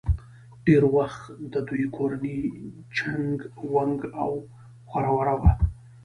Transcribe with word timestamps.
ډېر 0.65 0.83
وخت 0.95 1.23
د 1.53 1.55
دوي 1.67 1.85
کورنۍ 1.97 2.39
چنګ 2.97 3.37
ونګ 3.73 3.99
او 4.23 4.31
خوره 4.89 5.11
وره 5.17 5.35
وه 5.41 5.51